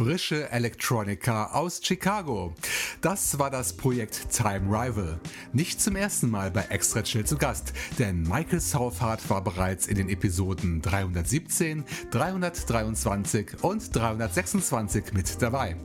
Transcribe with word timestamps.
Frische 0.00 0.50
Electronica 0.50 1.50
aus 1.52 1.82
Chicago. 1.84 2.54
Das 3.02 3.38
war 3.38 3.50
das 3.50 3.74
Projekt 3.74 4.30
Time 4.30 4.62
Rival. 4.64 5.20
Nicht 5.52 5.78
zum 5.78 5.94
ersten 5.94 6.30
Mal 6.30 6.50
bei 6.50 6.62
Extra 6.70 7.02
Chill 7.02 7.26
zu 7.26 7.36
Gast, 7.36 7.74
denn 7.98 8.22
Michael 8.22 8.60
Southard 8.60 9.28
war 9.28 9.44
bereits 9.44 9.86
in 9.86 9.96
den 9.96 10.08
Episoden 10.08 10.80
317, 10.80 11.84
323 12.12 13.62
und 13.62 13.94
326 13.94 15.12
mit 15.12 15.42
dabei. 15.42 15.76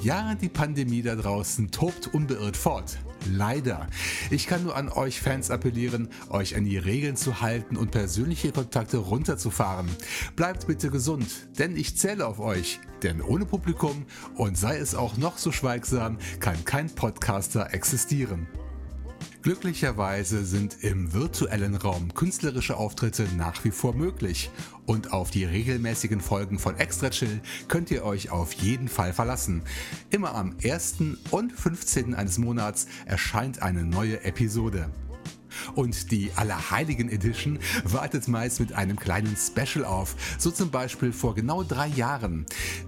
Ja, 0.00 0.35
die 0.35 0.49
Pandemie 0.49 1.02
da 1.02 1.14
draußen 1.14 1.70
tobt 1.70 2.12
unbeirrt 2.12 2.56
fort. 2.56 2.99
Leider. 3.31 3.88
Ich 4.31 4.46
kann 4.46 4.64
nur 4.64 4.76
an 4.76 4.91
euch 4.91 5.20
Fans 5.20 5.50
appellieren, 5.50 6.08
euch 6.29 6.56
an 6.56 6.64
die 6.64 6.76
Regeln 6.76 7.17
zu 7.17 7.41
halten 7.41 7.76
und 7.76 7.91
persönliche 7.91 8.52
Kontakte 8.52 8.99
runterzufahren. 8.99 9.88
Bleibt 10.37 10.67
bitte 10.67 10.91
gesund, 10.91 11.26
denn 11.58 11.76
ich 11.76 11.96
zähle 11.96 12.26
auf 12.26 12.38
euch. 12.38 12.81
Denn 13.02 13.23
ohne 13.23 13.46
Publikum 13.46 14.05
und 14.37 14.58
sei 14.58 14.76
es 14.76 14.94
auch 14.94 15.17
noch 15.17 15.38
so 15.38 15.52
schweigsam, 15.52 16.19
kann 16.41 16.64
kein 16.64 16.94
Podcaster 16.94 17.73
existieren. 17.73 18.46
Glücklicherweise 19.44 20.43
sind 20.43 20.82
im 20.82 21.12
virtuellen 21.12 21.75
Raum 21.75 22.14
künstlerische 22.14 22.79
Auftritte 22.79 23.29
nach 23.37 23.62
wie 23.62 23.73
vor 23.73 23.94
möglich 23.94 24.50
und 24.87 25.12
auf 25.12 25.31
die 25.31 25.44
regelmäßigen 25.44 26.23
Folgen 26.23 26.58
von 26.58 26.79
Extra 26.79 27.11
Chill 27.11 27.43
könnt 27.69 27.91
ihr 27.91 28.06
euch 28.06 28.31
auf 28.31 28.55
jeden 28.55 28.88
Fall 28.88 29.12
verlassen. 29.12 29.61
Immer 30.08 30.35
am 30.35 30.56
1. 30.64 30.94
und 31.31 31.52
15. 31.52 32.14
eines 32.14 32.38
Monats 32.38 32.87
erscheint 33.05 33.61
eine 33.61 33.85
neue 33.85 34.25
Episode. 34.25 34.88
Und 35.75 36.11
die 36.11 36.31
Allerheiligen 36.37 37.09
Edition 37.09 37.59
wartet 37.85 38.29
meist 38.29 38.61
mit 38.61 38.73
einem 38.73 38.99
kleinen 38.99 39.37
Special 39.37 39.85
auf, 39.85 40.17
so 40.39 40.51
zum 40.51 40.70
Beispiel 40.70 41.13
vor 41.13 41.34
genau 41.34 41.63
drei 41.63 41.89
Jahren. 41.89 42.46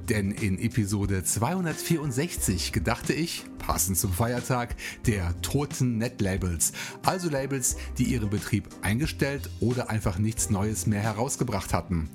Denn 0.08 0.30
in 0.30 0.58
Episode 0.58 1.24
264 1.24 2.72
gedachte 2.72 3.12
ich, 3.12 3.44
passend 3.58 3.98
zum 3.98 4.12
Feiertag, 4.12 4.76
der 5.06 5.40
toten 5.42 5.98
Netlabels. 5.98 6.72
Also 7.04 7.28
Labels, 7.28 7.76
die 7.98 8.04
ihren 8.04 8.30
Betrieb 8.30 8.68
eingestellt 8.82 9.50
oder 9.60 9.90
einfach 9.90 10.18
nichts 10.18 10.50
Neues 10.50 10.86
mehr 10.86 11.00
herausgebracht 11.00 11.72
hatten. 11.72 12.10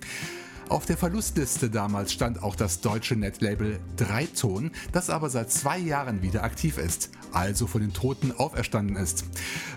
Auf 0.69 0.85
der 0.85 0.97
Verlustliste 0.97 1.69
damals 1.69 2.13
stand 2.13 2.41
auch 2.43 2.55
das 2.55 2.81
deutsche 2.81 3.15
Netlabel 3.15 3.79
Dreiton, 3.97 4.71
das 4.91 5.09
aber 5.09 5.29
seit 5.29 5.51
zwei 5.51 5.77
Jahren 5.77 6.21
wieder 6.21 6.43
aktiv 6.43 6.77
ist, 6.77 7.09
also 7.33 7.67
von 7.67 7.81
den 7.81 7.93
Toten 7.93 8.31
auferstanden 8.31 8.95
ist. 8.95 9.25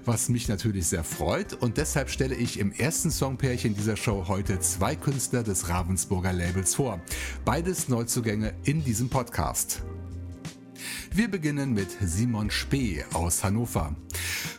Was 0.05 0.29
mich 0.29 0.49
natürlich 0.49 0.87
sehr 0.87 1.05
freut 1.05 1.55
und 1.55 1.77
deshalb 1.77 2.11
stelle 2.11 2.35
ich 2.35 2.59
im 2.59 2.73
ersten 2.73 3.11
Songpärchen 3.11 3.75
dieser 3.75 3.97
Show 3.97 4.27
heute 4.29 4.61
zwei 4.61 4.95
Künstler 4.97 5.43
des 5.43 5.69
Ravensburger 5.69 6.33
Labels 6.33 6.75
vor. 6.75 7.01
Beides 7.45 7.89
Neuzugänge 7.89 8.55
in 8.65 8.85
diesem 8.85 9.09
Podcast. 9.09 9.83
Wir 11.13 11.31
beginnen 11.31 11.73
mit 11.73 11.89
Simon 12.01 12.51
Spee 12.51 13.05
aus 13.13 13.45
Hannover. 13.45 13.95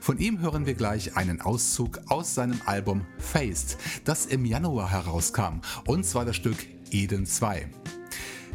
Von 0.01 0.17
ihm 0.17 0.39
hören 0.39 0.65
wir 0.65 0.74
gleich 0.74 1.15
einen 1.17 1.41
Auszug 1.41 2.00
aus 2.08 2.36
seinem 2.36 2.60
Album 2.65 3.05
Faced, 3.17 3.77
das 4.03 4.25
im 4.25 4.46
Januar 4.46 4.91
herauskam, 4.91 5.62
und 5.86 6.05
zwar 6.05 6.25
das 6.25 6.36
Stück 6.36 6.58
Eden 6.91 7.25
2. 7.25 7.70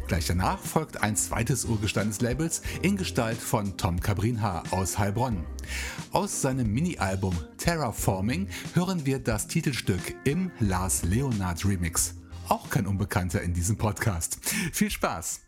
Gleich 0.07 0.27
danach 0.27 0.59
folgt 0.59 1.03
ein 1.03 1.15
zweites 1.15 1.63
Urgestein 1.63 2.09
des 2.09 2.19
Labels 2.19 2.61
in 2.81 2.97
Gestalt 2.97 3.37
von 3.37 3.77
Tom 3.77 3.99
Cabrinha 3.99 4.63
aus 4.71 4.99
Heilbronn. 4.99 5.45
Aus 6.11 6.41
seinem 6.41 6.73
Mini-Album 6.73 7.37
Terraforming 7.57 8.49
hören 8.73 9.05
wir 9.05 9.19
das 9.19 9.47
Titelstück 9.47 10.15
im 10.25 10.51
Lars 10.59 11.03
Leonard 11.03 11.63
Remix. 11.65 12.15
Auch 12.49 12.69
kein 12.69 12.87
Unbekannter 12.87 13.41
in 13.41 13.53
diesem 13.53 13.77
Podcast. 13.77 14.39
Viel 14.73 14.91
Spaß! 14.91 15.39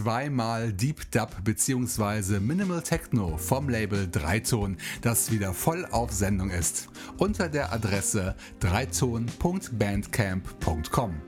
Zweimal 0.00 0.72
Deep 0.72 1.10
Dub 1.10 1.44
bzw. 1.44 2.40
Minimal 2.40 2.80
Techno 2.80 3.36
vom 3.36 3.68
Label 3.68 4.08
Dreiton, 4.10 4.78
das 5.02 5.30
wieder 5.30 5.52
voll 5.52 5.84
auf 5.90 6.10
Sendung 6.10 6.48
ist. 6.48 6.88
Unter 7.18 7.50
der 7.50 7.70
Adresse 7.70 8.34
dreiton.bandcamp.com. 8.60 11.20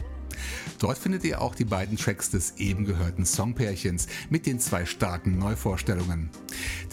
Dort 0.79 0.97
findet 0.97 1.23
ihr 1.25 1.43
auch 1.43 1.55
die 1.55 1.67
beiden 1.67 1.99
Tracks 1.99 2.31
des 2.31 2.55
eben 2.57 2.87
gehörten 2.87 3.27
Songpärchens 3.27 4.07
mit 4.31 4.47
den 4.47 4.59
zwei 4.59 4.87
starken 4.87 5.39
Neuvorstellungen. 5.39 6.31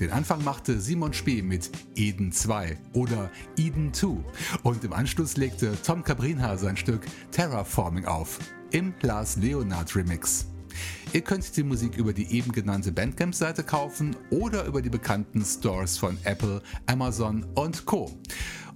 Den 0.02 0.12
Anfang 0.12 0.44
machte 0.44 0.82
Simon 0.82 1.14
Spee 1.14 1.42
mit 1.42 1.72
Eden 1.96 2.34
2 2.34 2.78
oder 2.92 3.32
Eden 3.56 3.94
2 3.94 4.18
und 4.64 4.84
im 4.84 4.92
Anschluss 4.92 5.38
legte 5.38 5.78
Tom 5.82 6.04
Cabrinha 6.04 6.58
sein 6.58 6.76
Stück 6.76 7.06
Terraforming 7.32 8.04
auf 8.04 8.38
im 8.72 8.94
Lars 9.02 9.38
Leonard 9.38 9.96
Remix. 9.96 10.46
Ihr 11.14 11.22
könnt 11.22 11.56
die 11.58 11.64
Musik 11.64 11.98
über 11.98 12.14
die 12.14 12.32
eben 12.32 12.52
genannte 12.52 12.92
Bandcamp-Seite 12.92 13.64
kaufen 13.64 14.16
oder 14.30 14.66
über 14.66 14.82
die 14.82 14.90
bekannten 14.90 15.44
Stores 15.44 15.98
von 15.98 16.18
Apple, 16.24 16.62
Amazon 16.86 17.46
und 17.56 17.86
Co. 17.86 18.12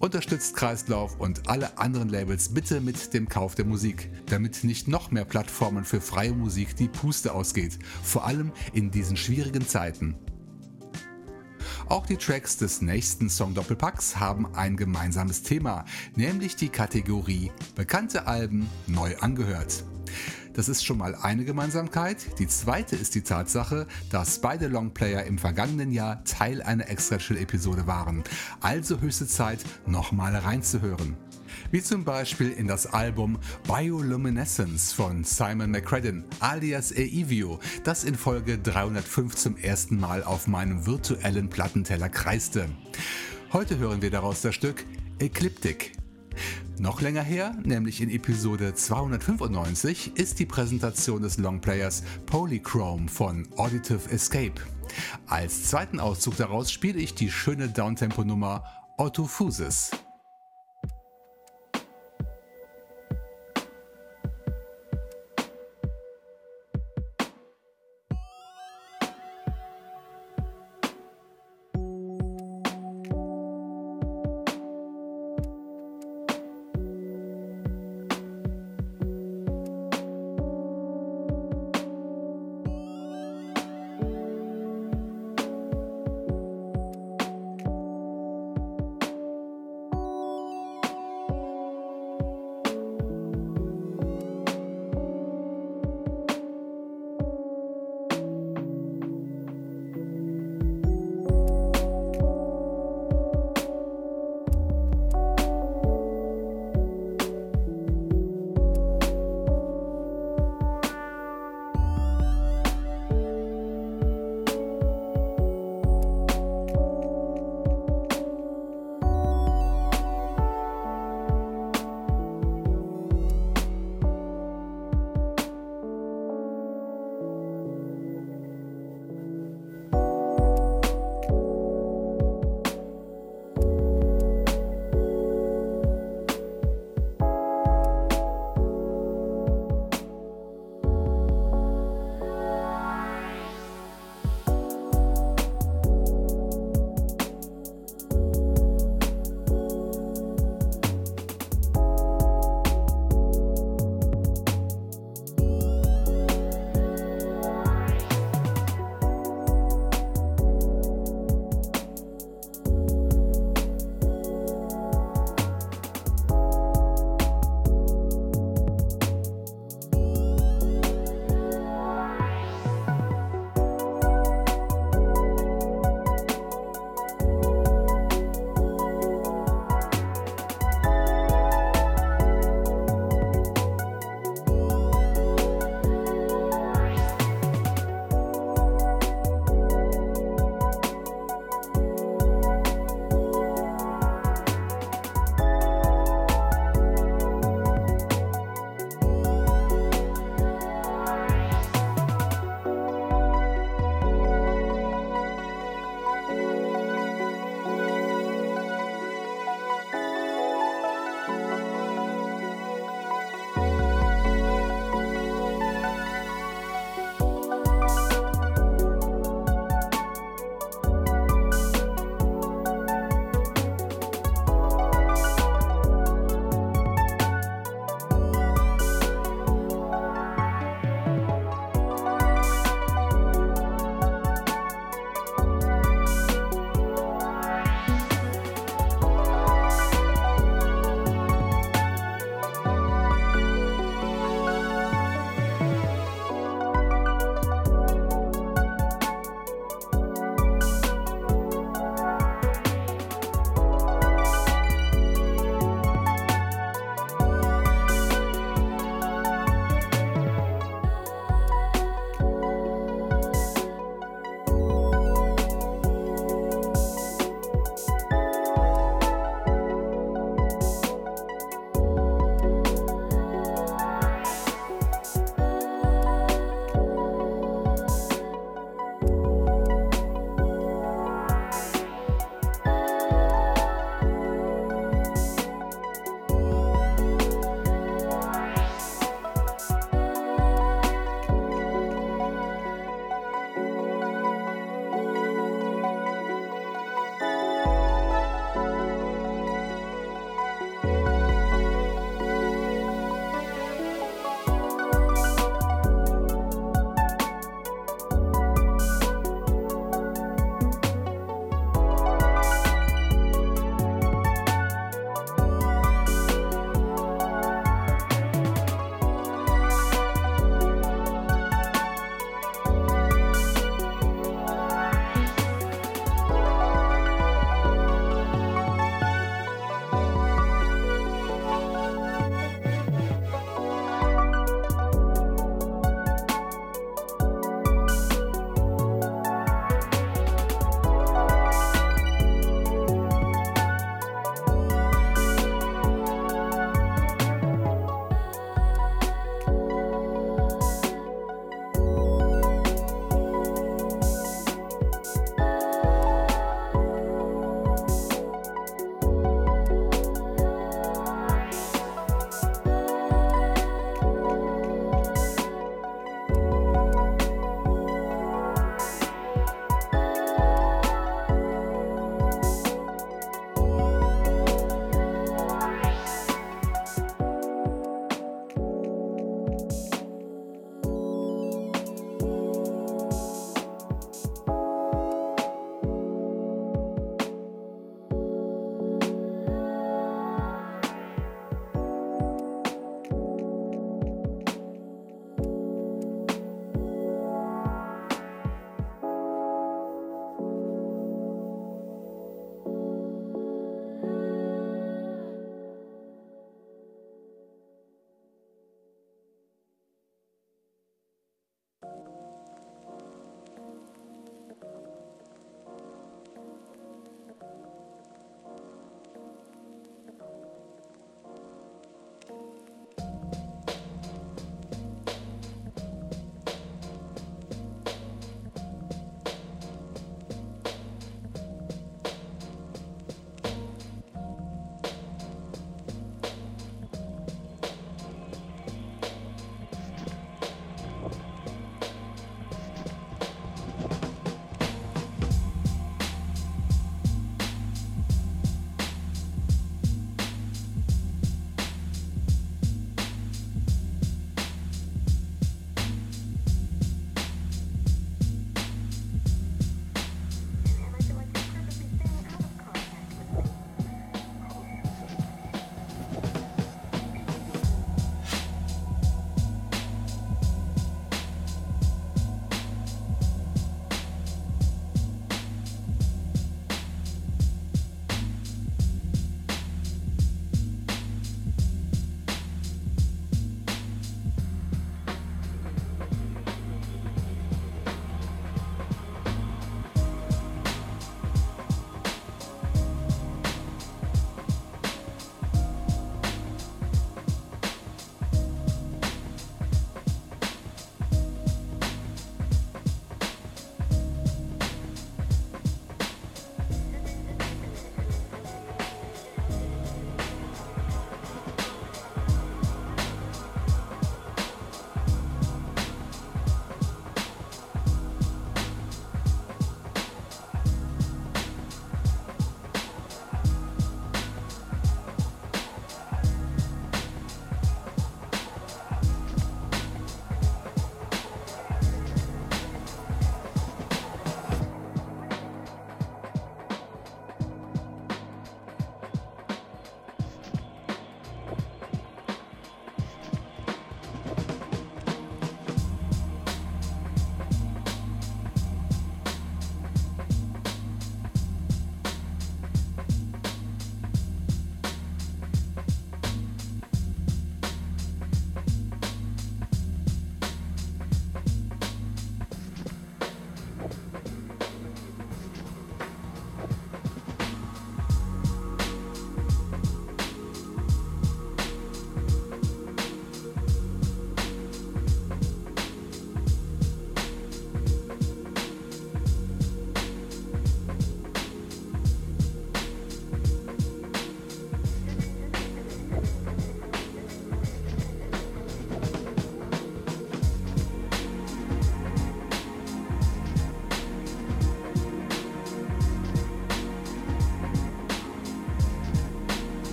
Unterstützt 0.00 0.56
Kreislauf 0.56 1.20
und 1.20 1.48
alle 1.48 1.76
anderen 1.76 2.08
Labels 2.08 2.54
bitte 2.54 2.80
mit 2.80 3.12
dem 3.12 3.28
Kauf 3.28 3.54
der 3.54 3.66
Musik, 3.66 4.10
damit 4.26 4.64
nicht 4.64 4.88
noch 4.88 5.10
mehr 5.10 5.26
Plattformen 5.26 5.84
für 5.84 6.00
freie 6.00 6.32
Musik 6.32 6.74
die 6.74 6.88
Puste 6.88 7.34
ausgeht, 7.34 7.78
vor 8.02 8.26
allem 8.26 8.52
in 8.72 8.90
diesen 8.90 9.18
schwierigen 9.18 9.66
Zeiten. 9.66 10.16
Auch 11.90 12.06
die 12.06 12.16
Tracks 12.16 12.56
des 12.56 12.80
nächsten 12.80 13.28
Song-Doppelpacks 13.28 14.16
haben 14.16 14.54
ein 14.54 14.76
gemeinsames 14.76 15.42
Thema, 15.42 15.84
nämlich 16.14 16.54
die 16.54 16.68
Kategorie 16.68 17.50
Bekannte 17.74 18.26
Alben 18.28 18.70
neu 18.86 19.16
angehört. 19.18 19.84
Das 20.52 20.68
ist 20.68 20.84
schon 20.84 20.98
mal 20.98 21.14
eine 21.14 21.44
Gemeinsamkeit. 21.44 22.38
Die 22.38 22.48
zweite 22.48 22.96
ist 22.96 23.14
die 23.14 23.22
Tatsache, 23.22 23.86
dass 24.10 24.40
beide 24.40 24.66
Longplayer 24.66 25.24
im 25.24 25.38
vergangenen 25.38 25.92
Jahr 25.92 26.24
Teil 26.24 26.62
einer 26.62 26.88
Extra-Chill-Episode 26.88 27.86
waren. 27.86 28.24
Also 28.60 29.00
höchste 29.00 29.26
Zeit, 29.26 29.60
nochmal 29.86 30.34
reinzuhören. 30.34 31.16
Wie 31.70 31.82
zum 31.82 32.04
Beispiel 32.04 32.50
in 32.50 32.66
das 32.66 32.86
Album 32.86 33.38
Bioluminescence 33.66 34.92
von 34.92 35.24
Simon 35.24 35.70
McCredden 35.70 36.24
alias 36.40 36.92
Eivio, 36.92 37.60
das 37.84 38.04
in 38.04 38.14
Folge 38.14 38.58
305 38.58 39.36
zum 39.36 39.56
ersten 39.56 39.98
Mal 39.98 40.24
auf 40.24 40.46
meinem 40.46 40.86
virtuellen 40.86 41.48
Plattenteller 41.48 42.08
kreiste. 42.08 42.68
Heute 43.52 43.78
hören 43.78 44.02
wir 44.02 44.10
daraus 44.10 44.42
das 44.42 44.54
Stück 44.54 44.84
Ecliptic. 45.18 45.99
Noch 46.78 47.00
länger 47.00 47.22
her, 47.22 47.54
nämlich 47.62 48.00
in 48.00 48.10
Episode 48.10 48.74
295, 48.74 50.12
ist 50.16 50.38
die 50.38 50.46
Präsentation 50.46 51.22
des 51.22 51.38
Longplayers 51.38 52.02
Polychrome 52.26 53.08
von 53.08 53.46
Auditive 53.56 54.10
Escape. 54.10 54.54
Als 55.26 55.64
zweiten 55.64 56.00
Auszug 56.00 56.36
daraus 56.36 56.72
spiele 56.72 56.98
ich 56.98 57.14
die 57.14 57.30
schöne 57.30 57.68
Downtempo-Nummer 57.68 58.64
Autophusis. 58.96 59.90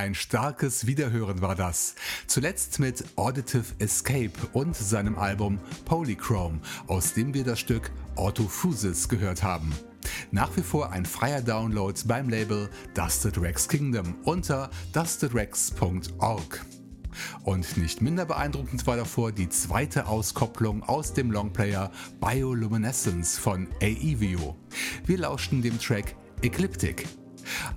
Ein 0.00 0.14
starkes 0.14 0.86
Wiederhören 0.86 1.42
war 1.42 1.54
das. 1.54 1.94
Zuletzt 2.26 2.78
mit 2.78 3.04
Auditive 3.16 3.66
Escape 3.80 4.32
und 4.54 4.74
seinem 4.74 5.18
Album 5.18 5.60
Polychrome, 5.84 6.58
aus 6.86 7.12
dem 7.12 7.34
wir 7.34 7.44
das 7.44 7.60
Stück 7.60 7.90
Autophusis 8.16 9.10
gehört 9.10 9.42
haben. 9.42 9.74
Nach 10.30 10.56
wie 10.56 10.62
vor 10.62 10.90
ein 10.92 11.04
freier 11.04 11.42
Download 11.42 12.00
beim 12.06 12.30
Label 12.30 12.70
Dusted 12.94 13.38
Rex 13.42 13.68
Kingdom 13.68 14.14
unter 14.24 14.70
dustedrex.org. 14.94 16.64
Und 17.42 17.76
nicht 17.76 18.00
minder 18.00 18.24
beeindruckend 18.24 18.86
war 18.86 18.96
davor 18.96 19.32
die 19.32 19.50
zweite 19.50 20.06
Auskopplung 20.06 20.82
aus 20.82 21.12
dem 21.12 21.30
Longplayer 21.30 21.90
Bioluminescence 22.22 23.36
von 23.36 23.68
Aevio. 23.82 24.56
Wir 25.04 25.18
lauschten 25.18 25.60
dem 25.60 25.78
Track 25.78 26.16
Ecliptic. 26.40 27.06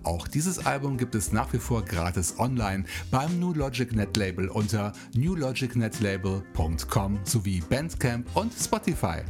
Auch 0.04 0.28
dieses 0.28 0.65
Album 0.65 0.97
gibt 0.97 1.15
es 1.15 1.32
nach 1.32 1.54
wie 1.54 1.60
vor 1.60 1.84
gratis 1.84 2.38
online 2.39 2.84
beim 3.12 3.39
New 3.39 3.54
Logic 3.54 3.95
Net 3.95 4.17
Label 4.17 4.49
unter 4.49 4.91
newlogicnetlabel.com 5.15 7.19
sowie 7.23 7.63
Bandcamp 7.69 8.28
und 8.36 8.52
Spotify. 8.54 9.21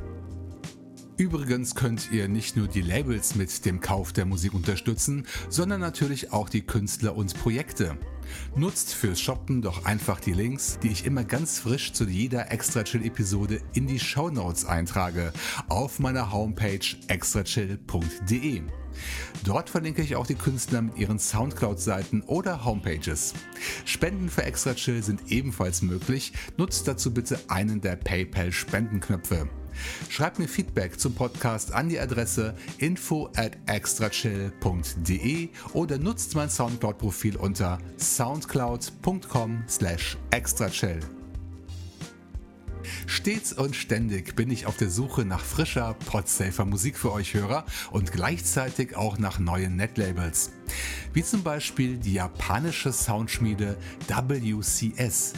Übrigens 1.16 1.76
könnt 1.76 2.12
ihr 2.12 2.28
nicht 2.28 2.58
nur 2.58 2.68
die 2.68 2.82
Labels 2.82 3.36
mit 3.36 3.66
dem 3.66 3.82
Kauf 3.82 4.14
der 4.14 4.26
Musik 4.26 4.54
unterstützen, 4.56 5.28
sondern 5.48 5.80
natürlich 5.80 6.34
auch 6.34 6.50
die 6.50 6.64
Künstler 6.64 7.16
und 7.16 7.36
Projekte. 7.36 7.98
Nutzt 8.56 8.96
fürs 8.96 9.22
Shoppen 9.22 9.62
doch 9.62 9.86
einfach 9.86 10.20
die 10.20 10.34
Links, 10.34 10.80
die 10.82 10.88
ich 10.88 11.06
immer 11.06 11.24
ganz 11.24 11.60
frisch 11.60 11.94
zu 11.94 12.06
jeder 12.06 12.52
Extra 12.52 12.84
Chill 12.84 13.06
Episode 13.06 13.62
in 13.74 13.86
die 13.86 14.00
Show 14.00 14.32
Notes 14.32 14.66
eintrage, 14.66 15.32
auf 15.70 16.00
meiner 16.00 16.32
Homepage 16.32 16.80
extrachill.de. 17.08 18.64
Dort 19.44 19.70
verlinke 19.70 20.02
ich 20.02 20.16
auch 20.16 20.26
die 20.26 20.36
Künstler 20.36 20.82
mit 20.82 20.98
ihren 20.98 21.20
Soundcloud-Seiten 21.20 22.22
oder 22.24 22.66
Homepages. 22.66 23.34
Spenden 23.86 24.30
für 24.30 24.44
Extra 24.44 24.74
Chill 24.74 25.04
sind 25.04 25.32
ebenfalls 25.32 25.84
möglich. 25.84 26.34
Nutzt 26.58 26.88
dazu 26.88 27.14
bitte 27.14 27.40
einen 27.50 27.82
der 27.82 27.98
PayPal-Spendenknöpfe. 27.98 29.48
Schreibt 30.10 30.40
mir 30.40 30.48
Feedback 30.48 31.00
zum 31.00 31.14
Podcast 31.16 31.74
an 31.74 31.90
die 31.90 32.00
Adresse 32.00 32.56
info 32.78 33.30
at 33.36 33.58
extrachill.de 33.66 35.50
oder 35.74 35.98
nutzt 35.98 36.36
mein 36.36 36.50
Soundcloud-Profil 36.50 37.38
unter 37.38 37.78
soundcloud.com 37.98 39.64
slash 39.68 40.18
extrachill. 40.32 41.00
Stets 43.06 43.54
und 43.54 43.76
ständig 43.76 44.36
bin 44.36 44.50
ich 44.50 44.66
auf 44.66 44.78
der 44.78 44.90
Suche 44.90 45.26
nach 45.26 45.44
frischer, 45.44 45.94
podsafer 46.06 46.66
Musik 46.66 46.98
für 46.98 47.12
euch 47.12 47.34
Hörer 47.34 47.66
und 47.92 48.12
gleichzeitig 48.12 48.96
auch 48.96 49.18
nach 49.18 49.40
neuen 49.40 49.76
Netlabels. 49.76 50.52
Wie 51.14 51.24
zum 51.24 51.44
Beispiel 51.44 51.98
die 51.98 52.14
japanische 52.14 52.92
Soundschmiede 52.92 53.78
WCS. 54.08 55.34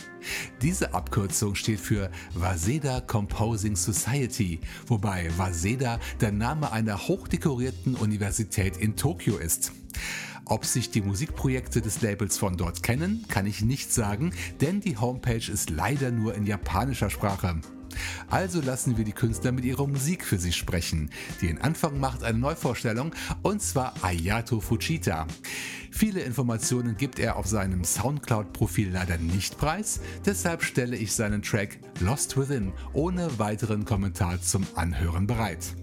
Diese 0.61 0.93
Abkürzung 0.93 1.55
steht 1.55 1.79
für 1.79 2.09
Waseda 2.33 3.01
Composing 3.01 3.75
Society, 3.75 4.59
wobei 4.87 5.29
Waseda 5.37 5.99
der 6.21 6.31
Name 6.31 6.71
einer 6.71 7.07
hochdekorierten 7.07 7.95
Universität 7.95 8.77
in 8.77 8.95
Tokio 8.95 9.37
ist. 9.37 9.71
Ob 10.45 10.65
sich 10.65 10.91
die 10.91 11.01
Musikprojekte 11.01 11.81
des 11.81 12.01
Labels 12.01 12.37
von 12.37 12.55
dort 12.55 12.83
kennen, 12.83 13.25
kann 13.27 13.47
ich 13.47 13.61
nicht 13.61 13.91
sagen, 13.91 14.33
denn 14.61 14.79
die 14.79 14.97
Homepage 14.97 15.51
ist 15.51 15.71
leider 15.71 16.11
nur 16.11 16.35
in 16.35 16.45
japanischer 16.45 17.09
Sprache. 17.09 17.61
Also 18.29 18.61
lassen 18.61 18.97
wir 18.97 19.05
die 19.05 19.11
Künstler 19.11 19.51
mit 19.51 19.65
ihrer 19.65 19.87
Musik 19.87 20.25
für 20.25 20.37
sich 20.37 20.55
sprechen. 20.55 21.09
Den 21.41 21.61
Anfang 21.61 21.99
macht 21.99 22.23
eine 22.23 22.37
Neuvorstellung 22.37 23.13
und 23.41 23.61
zwar 23.61 23.93
Ayato 24.03 24.59
Fujita. 24.59 25.27
Viele 25.91 26.21
Informationen 26.21 26.97
gibt 26.97 27.19
er 27.19 27.37
auf 27.37 27.47
seinem 27.47 27.83
Soundcloud-Profil 27.83 28.91
leider 28.91 29.17
nicht 29.17 29.57
preis, 29.57 30.01
deshalb 30.25 30.63
stelle 30.63 30.97
ich 30.97 31.13
seinen 31.13 31.41
Track 31.41 31.79
Lost 32.01 32.37
Within 32.37 32.73
ohne 32.93 33.39
weiteren 33.39 33.85
Kommentar 33.85 34.41
zum 34.41 34.67
Anhören 34.75 35.25
bereit. 35.25 35.75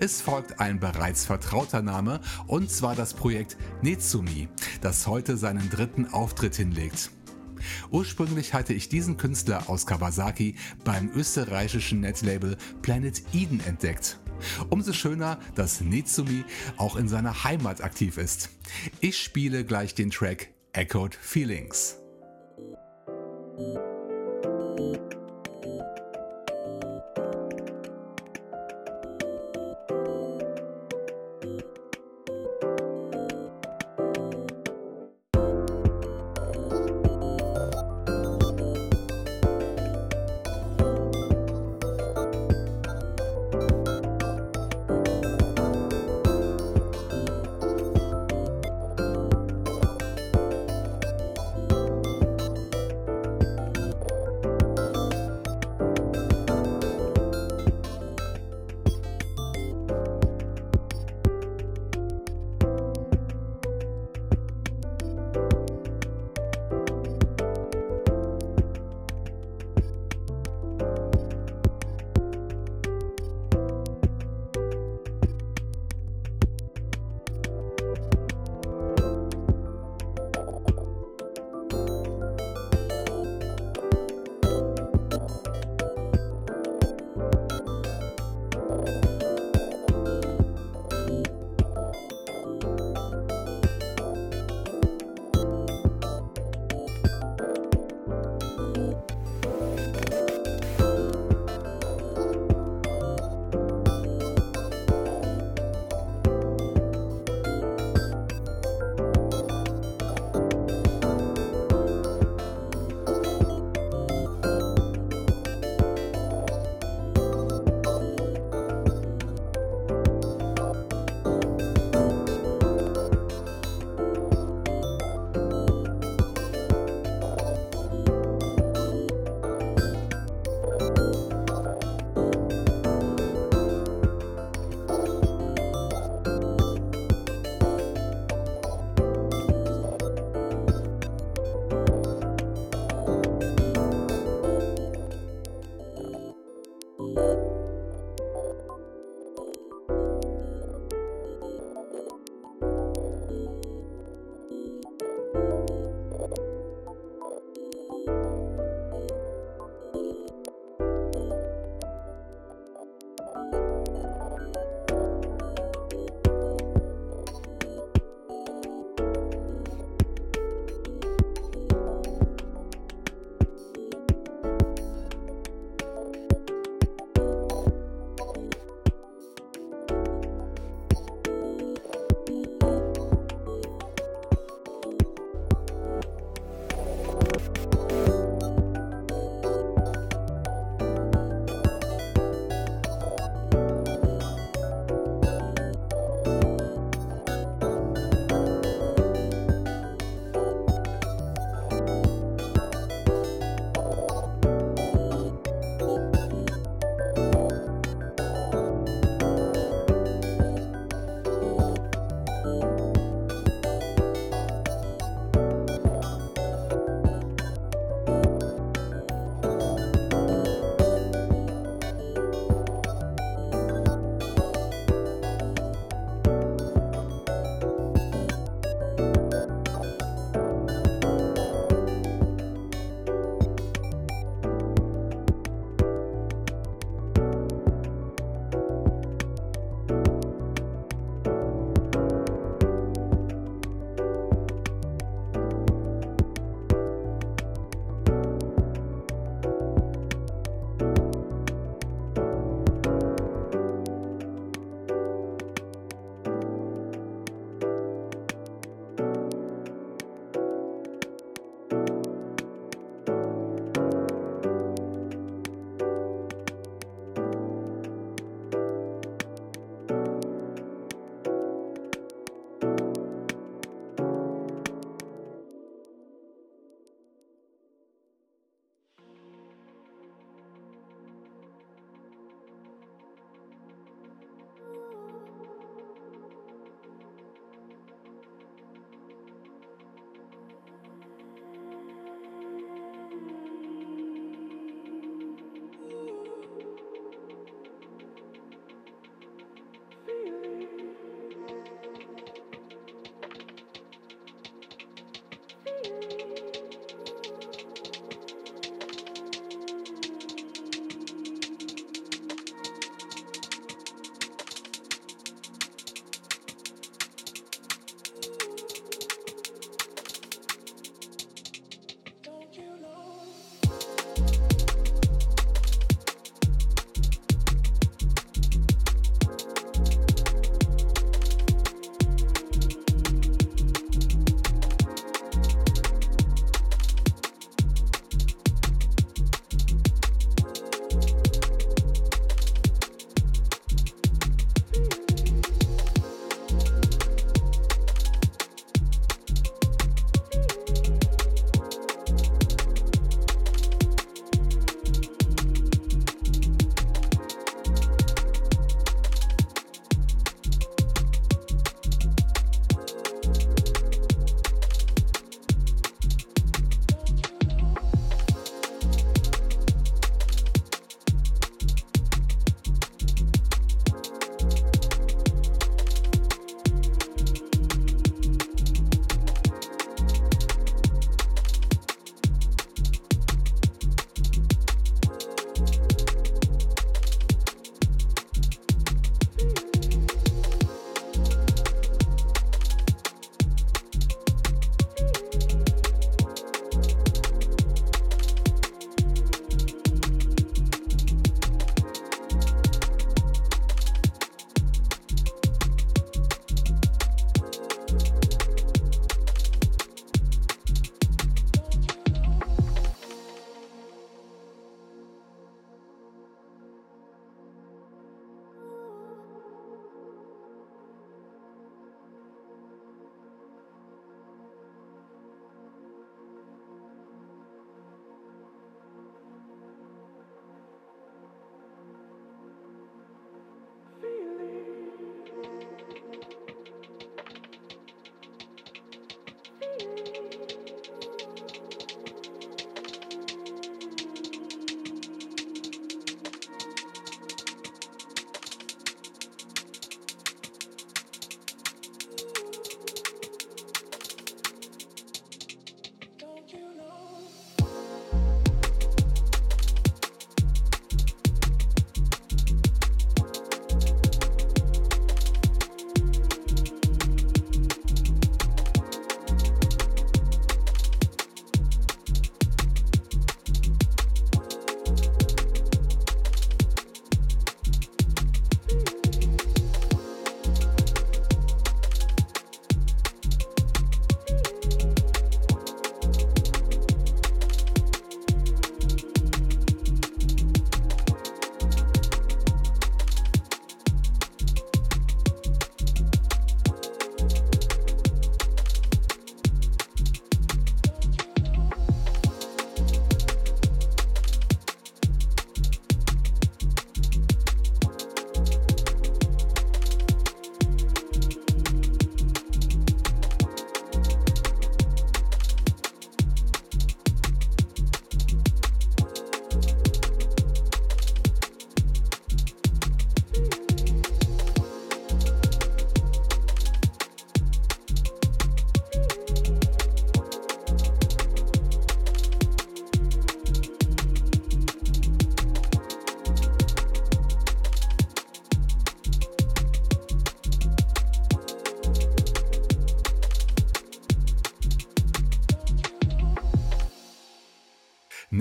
Es 0.00 0.20
folgt 0.20 0.60
ein 0.60 0.78
bereits 0.78 1.24
vertrauter 1.24 1.82
Name 1.82 2.20
und 2.46 2.70
zwar 2.70 2.94
das 2.94 3.14
Projekt 3.14 3.56
Netsumi, 3.82 4.48
das 4.80 5.08
heute 5.08 5.36
seinen 5.36 5.70
dritten 5.70 6.06
Auftritt 6.06 6.54
hinlegt. 6.54 7.10
Ursprünglich 7.90 8.54
hatte 8.54 8.74
ich 8.74 8.88
diesen 8.88 9.16
Künstler 9.16 9.68
aus 9.68 9.86
Kawasaki 9.86 10.54
beim 10.84 11.10
österreichischen 11.10 11.98
Netlabel 11.98 12.56
Planet 12.80 13.20
Eden 13.32 13.58
entdeckt. 13.66 14.20
Umso 14.70 14.92
schöner, 14.92 15.40
dass 15.56 15.80
Netsumi 15.80 16.44
auch 16.76 16.94
in 16.94 17.08
seiner 17.08 17.42
Heimat 17.42 17.82
aktiv 17.82 18.18
ist. 18.18 18.50
Ich 19.00 19.18
spiele 19.18 19.64
gleich 19.64 19.96
den 19.96 20.10
Track 20.10 20.50
Echoed 20.74 21.16
Feelings. 21.16 21.96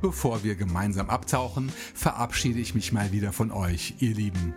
Bevor 0.00 0.42
wir 0.42 0.54
gemeinsam 0.54 1.10
abtauchen, 1.10 1.70
verabschiede 1.94 2.58
ich 2.58 2.74
mich 2.74 2.92
mal 2.92 3.12
wieder 3.12 3.32
von 3.32 3.50
euch, 3.50 3.96
ihr 3.98 4.14
Lieben. 4.14 4.54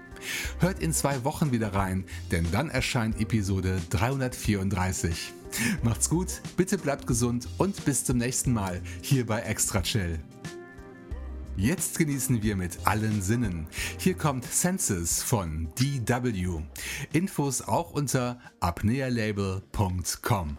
Hört 0.59 0.81
in 0.81 0.93
zwei 0.93 1.25
Wochen 1.25 1.51
wieder 1.51 1.73
rein, 1.73 2.05
denn 2.31 2.49
dann 2.51 2.69
erscheint 2.69 3.19
Episode 3.19 3.81
334. 3.89 5.33
Macht's 5.83 6.09
gut, 6.09 6.41
bitte 6.55 6.77
bleibt 6.77 7.07
gesund 7.07 7.49
und 7.57 7.83
bis 7.83 8.05
zum 8.05 8.17
nächsten 8.17 8.53
Mal 8.53 8.81
hier 9.01 9.25
bei 9.25 9.41
Extra 9.41 9.81
Chill. 9.81 10.19
Jetzt 11.55 11.99
genießen 11.99 12.41
wir 12.41 12.55
mit 12.55 12.79
allen 12.85 13.21
Sinnen. 13.21 13.67
Hier 13.99 14.15
kommt 14.15 14.43
Senses 14.45 15.21
von 15.21 15.69
DW. 15.75 16.63
Infos 17.11 17.61
auch 17.61 17.91
unter 17.91 18.39
apnealabel.com. 18.59 20.57